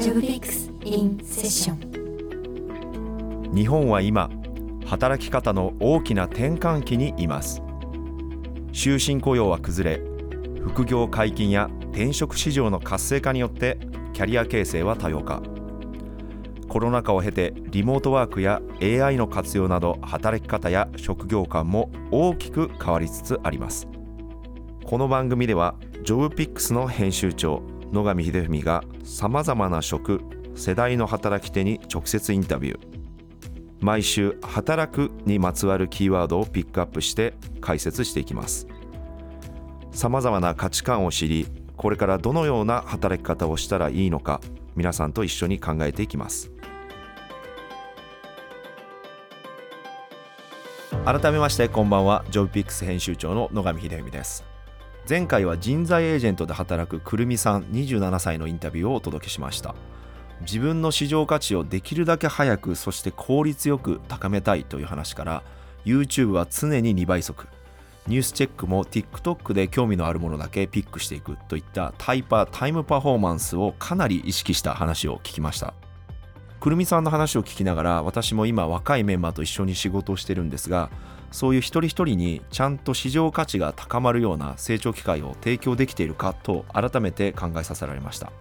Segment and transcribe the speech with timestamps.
[0.00, 4.30] ジョブピックス in セッション日本は今
[4.86, 7.62] 働き方の大きな転換期にいます。
[8.72, 10.02] 終身雇用は崩れ
[10.62, 13.80] 副業解禁や転職市場の活性化によって
[14.12, 15.42] キャリア形成は多様化。
[16.68, 23.88] コロナ禍を経てリモートワークや AI の活用など働き方や職業観も大きく変わりつつあります。
[24.84, 25.74] この番組では
[26.04, 27.62] ジョブピックスの編集長
[27.92, 30.20] 野上秀文がさまざまな職
[30.54, 32.78] 世代の働き手に直接インタビュー。
[33.80, 38.66] 毎週「働く」にまつわるキーワードをピックアップして解説していきます。
[39.92, 41.46] さまざまな価値観を知り
[41.76, 44.40] これからどのような働き方をしたらいいのか
[44.74, 46.50] 皆さんと一緒に考えていきます。
[51.04, 52.24] 改めましてこんばんは。
[52.30, 54.57] ジョブピックス編集長の野上秀文です。
[55.06, 59.74] 前回は人材エージェントで働くくるみさん27歳のインタビューをお届けしました。
[60.40, 65.42] 自分の市場価値をできるだけ早くそして効率よく高めたいという話から
[65.84, 67.48] YouTube は常に2倍速。
[68.06, 75.74] ニュースチェックも TikTok で興味のあるものだけピックしていくといったタイパータイムパフォーマンスをかなり意識した話を聞きました。
[76.60, 80.90] くるみさんの話を聞きながら私も今若いメンバーと一緒に仕事をしてるんですが
[81.30, 88.32] そういう一人一人にちゃんと市場価値が高まるような成長機会を提供できているかと改めて考えさせられました。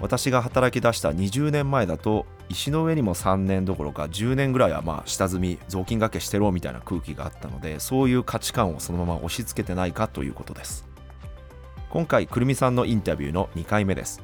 [0.00, 10.86] 私が働き出した20年前だと石の上にも3年どころか10年ぐらいはまあ下積み雑巾がけしてろみたいな空気があったのでそういう価値観をそのまま押し付けてないかということです。
[11.90, 14.22] 今回くるみさんのインタビューの2回目です。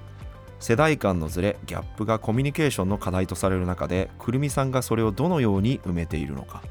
[0.60, 6.62] 世代間のズレギャップがコミュニケーションの課題とされる中でくるみさんがそれをどのように埋めているのか。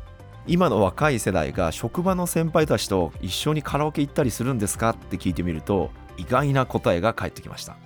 [0.45, 7.77] 今の若い世代が職場の先輩たちと一緒にカラオケ行ったりするんですかって聞いてみると意外な答えが返ってきました。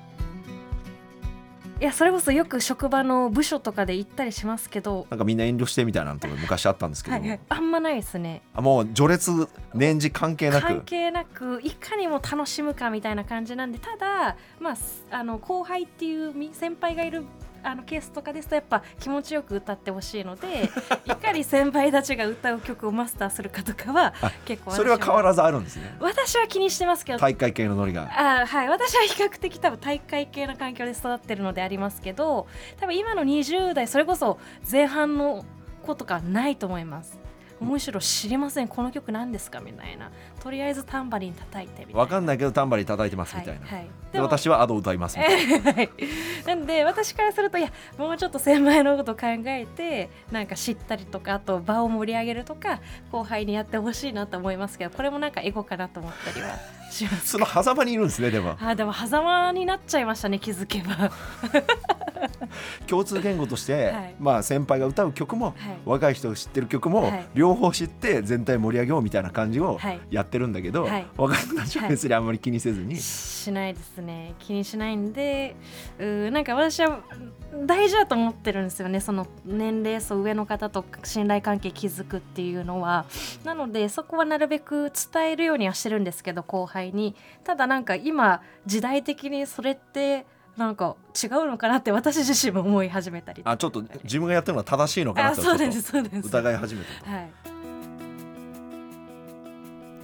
[1.80, 8.42] いやそれこそよく職場の部署とかで行ったりしますけどなんかみんな遠慮してみたいなのとか昔あったんですけどはい、あんまないですね。
[8.56, 10.68] あもう序列年次関係なく。
[10.68, 14.76] 関係なくいかにも楽しむかみたいな感じなんでただまあ
[15.12, 17.26] あの後輩っていう先輩がいる
[17.64, 20.70] あのケースとかですとやっぱ気持ちよく歌ってほしいので
[21.06, 24.14] いかに先輩たちが歌う曲をマスターするかとかは
[24.46, 25.96] 結構それは変わらずあるんですね。
[26.00, 27.20] 私は気にしてますけど。
[27.20, 28.04] 大会系のノリが。
[28.04, 28.70] あはい。
[28.70, 32.48] 私は比較的多分大会系の環境で育ってるのでありますけど
[32.80, 35.46] 多分今の20代それこそ前半の
[35.86, 37.20] 子とかないと思います
[37.60, 40.12] むしろ知りませんこの曲何ですかみたいな。
[40.40, 42.04] とりあえずタンバリン叩いてみたいな。
[42.04, 45.90] 分かんないけどタンバリン叩いてますみたいな、はいはい、で私はアド歌いますみたいな、はい、
[46.46, 52.80] なんで私からするといやもうちょっと先輩のこと考えてなんか知ったりとかあと場を盛り上げるとか
[53.12, 56.58] 後輩にやってほしいなと思いますけどこれもなんかエゴかなと思ったりは
[56.92, 57.28] します。
[57.38, 58.56] その狭間にいるんですねでも。
[58.62, 61.12] あでも狭間になっちゃいましたね気づけば
[62.88, 65.56] 共通言語として、はい、まあ先輩が歌う曲も、はい、
[65.86, 69.80] 若い人が知ってる曲も、はい、両方知って全体盛り上げようみたいな感じを
[70.12, 71.38] やってるんだけど、若い。
[71.38, 74.34] 人たちは別にあんまり気にせずに、しないですね。
[74.40, 75.56] 気にしないんで
[76.00, 77.00] うなんか私は
[77.66, 79.00] 大事だと思ってるんですよね。
[79.00, 83.06] その年齢層上の方と信頼関係築くっていうのは。
[83.44, 87.16] なのでそこはなるべく伝えるようにはしてるんですけど後輩に。
[87.44, 90.26] ただなんか今時代的にそれって
[90.58, 93.44] なんか違うのかなって私自身も思い始めたり。
[93.46, 96.28] あちょっと自分がやってるのは正しいのかなってそうですそうです。
[96.28, 97.30] 疑い始めた、はい、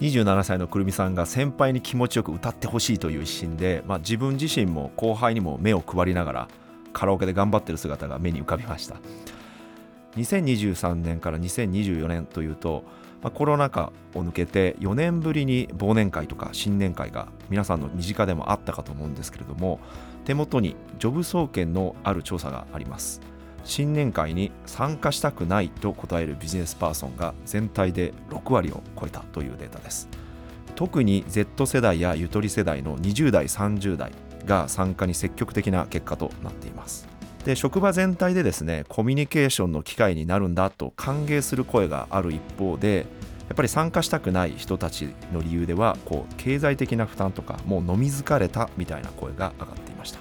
[0.01, 6.47] 27歳のくるみさんが先輩に気持ちよく歌ってほしいという一心で、まあ、自分自身も後輩にも目を配りながら
[6.93, 8.97] カラオケで頑張ってる姿が目に浮かびました。
[10.17, 12.83] 2023年から2024年というと
[13.23, 19.79] まあ、コロナ禍を抜けて4年ぶりに忘年会とか新年会が皆さんの身近でもあったかと思うんですけれども
[20.25, 23.21] 手元にジョブ総研のある調査があります。
[23.65, 30.09] 新年会に参加したくないと答えるビジネスパーソンが全体で6割を超えたというデータです。
[30.75, 34.11] 特に Z 世代やゆとり世代の20代30代
[34.45, 37.12] が参加に積極的な結果となっています。
[37.45, 43.05] で職場全体でですねコミュニケーションの機会になるんだと歓迎する声がある一方で
[43.49, 50.19] やっぱり参加したくない人たちの理由ではこう経済的な負担とかもう飲み疲れたみたいな声が上がっていました。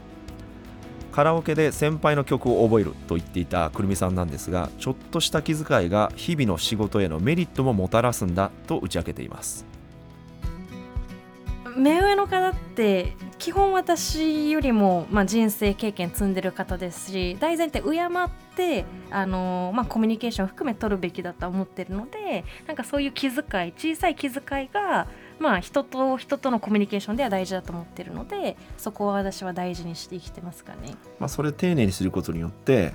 [1.12, 9.66] カラオケで先輩の曲を覚えると言っていたくるみさんなんですがちょっとした気遣いが日々の仕事へのメリットももたらすんだと打ち明けています。
[11.76, 25.08] 目上の方って基本私よりも、まあ、人生経験積んでる方ですし大前提敬ってあの、まあ、コミュニケーション含め取るべきだと思ってるのでなんかそういう気遣い小さい気遣いが、
[25.40, 30.94] まあ人と人とのコミュニケーションでは大事だと思ってるのでそこは私は大事にして生きてますかね。
[31.18, 32.94] まあ、それ丁寧にすることによって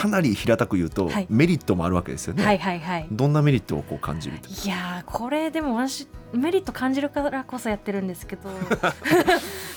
[0.00, 2.44] かなり平たく言うと、はいメリットもあるわけですよね。
[2.44, 3.06] はいはいはい。
[3.10, 4.48] どんなメリットをこう感じると？
[4.48, 8.48] いやーこれでも私メリット感じるからこそやってるんですけど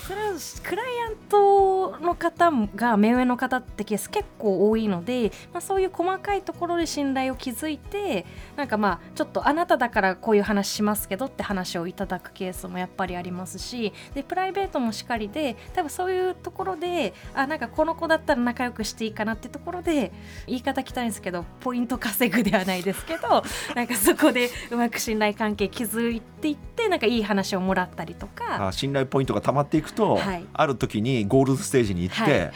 [0.06, 8.26] それはクライアントの方が目上の方ってケース結構多いので、まあ、そういう細かいところで信頼を築いて
[8.56, 20.12] なんかまあちょっとあなただからこういう話しますけどって話をいただくケースもやっぱりありますしでプライベートもしっかりで多分そういうところであなんかこの子だったら仲良くしていいかなってところで
[20.46, 23.42] 言い方きたいんですけどポイント稼ぐではないですけど
[23.74, 28.68] なんかそこでうまく信頼関係築いていってなんかいい話をもらったりとか。
[28.68, 32.52] あ信頼ポイントが溜まっていくと、はいある時にゴールテージに行って、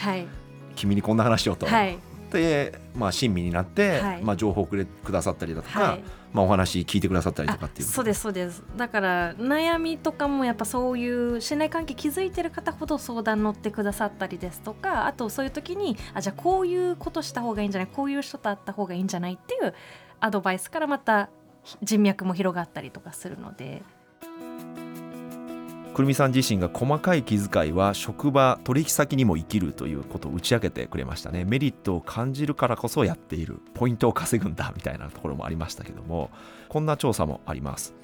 [0.76, 1.99] 君にこんな話をと、はい。
[2.31, 4.23] で、まあ、親身になって、はい。
[4.23, 6.05] まあ、情報をくれくださったりだとか、はい。
[6.32, 8.62] まあ、お話聞いてくださったりとかあっていうそうですそうです。
[8.76, 19.75] だから悩みとかもやっぱそういう信頼関係築いてる方ほど相談乗ってくださったりですとかあとそういう時にあじゃあこういうことした方がいいんじゃないこういう人と会った方がいいんじゃないっていう
[20.20, 21.31] アドバイスからまた
[21.82, 23.82] 人脈も広がったりとかするので
[25.98, 31.44] くるみさん自身が細かい気遣いは職場取引先にも生きるということを打ち明けてくれましたね。
[31.44, 36.30] メリットを感じるからこそやっているポイントを稼ぐんだみたいなところもありましたけども
[36.68, 37.94] こんな調査もあります。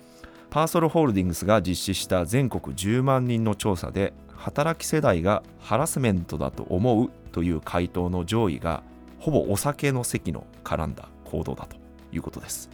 [0.50, 8.82] パーソルホールディングスが実施した全国10万人の調査で働き世代がハラスメントだと思うという回答の上位が
[9.20, 11.76] ほぼお酒の席の絡んだ行動だと
[12.12, 12.70] いうことです。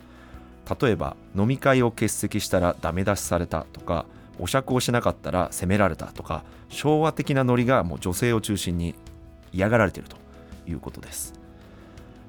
[0.80, 4.06] 例えば飲み会を欠席したらダメ出しされたとか
[4.40, 8.94] お酌をしなかったら責められたとか昭和的なノリがもう女性を中心に
[9.52, 10.16] 嫌がられていると
[10.68, 11.34] いうことです、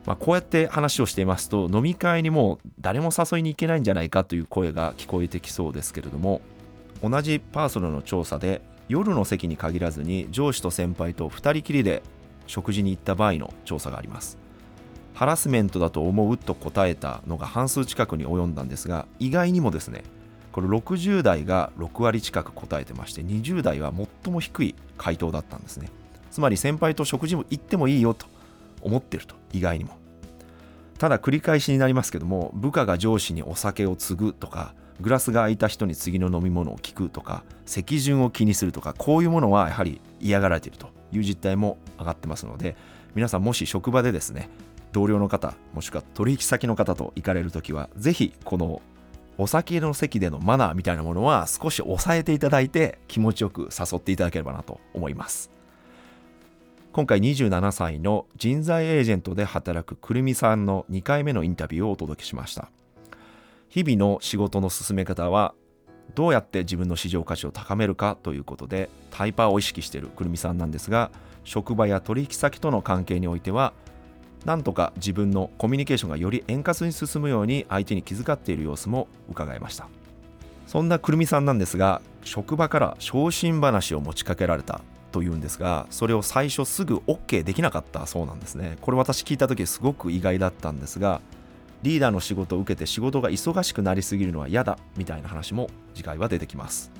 [0.06, 6.42] まあ、こうやって話をしていますと飲み会にも誰も誘いに行けないんじゃないかという声が聞こえてきそうですけれども
[7.02, 12.04] 同じパーソナルの調査で夜の席に限らずに上司と先輩と2人きりで
[12.46, 14.38] 食事に行った場合の調査があります。
[15.14, 20.04] ハラスメントだと思うと答えたのが半数近くに及んだんですが意外にもですね
[20.52, 23.94] これ60代が6割近く答えてまして20代は
[24.24, 25.90] 最も低い回答だったんですね。
[26.30, 28.26] つまり先輩と食事も行ってもいいよと
[28.82, 29.98] 思ってると意外にも。
[30.98, 41.02] ただ繰り返しになりますけども部下が上司にお酒を継ぐとかグラスが空いた人に次の飲み物を聞くとか席順を気にするとかこういうものはやはり嫌がられていると。
[41.12, 42.76] いう実態も上がってますので
[43.16, 44.50] 皆さんもし職場でですね
[44.92, 48.82] 同僚の方もしくは取引先の方と行かれるときはぜひこの
[49.38, 55.50] お酒の席でのマナーみたいなものは少し抑えていただいて気持ちよく誘っていただければなと思います。
[56.92, 62.70] 今回27歳の人材エージェントで働くくるみさんの2回目のインタビューをお届けしました。
[63.70, 65.54] 日々の仕事の進め方は
[66.16, 71.10] どうやって自分の市場価値を高めるかということでタイパーを意識しているくるみさんなんですが
[71.46, 73.72] 職場や取引先との関係においては
[74.46, 79.88] なんとか自分のコミュニケーションがより円滑に進むように相手に気遣っている様子も伺いました。
[80.68, 88.78] そんなくるみさんなんですが職場から昇進話を持ちかけられたというんですがそれを最初すぐ OK できなかったそうなんですね。
[88.82, 91.22] これ私聞いた時すごく意外だったんですが
[91.84, 96.92] リーダーの仕事を受けて仕事が忙しくなりすぎるのは嫌だみたいな話も次回は出てきます。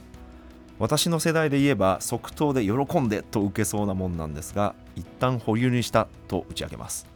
[0.80, 7.11] 私の世代で言えば即答で喜んでと受けそうなもんなんですが一旦保留にしたと打ち明けます。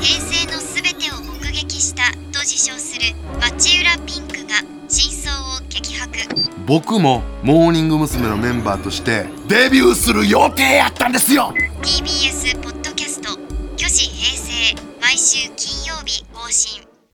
[0.00, 4.56] 平成のすべてを目撃撃したと自称する町浦ピンクが
[4.88, 6.18] 真相を激白。
[6.66, 8.28] 僕もモーニング娘。
[8.28, 11.54] のメンバーとしてデビューする予定やったんですよ。
[11.82, 13.30] TBS ポッドキャスト
[13.78, 15.51] 「虚子平成」毎週